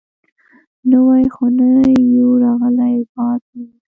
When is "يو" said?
2.15-2.27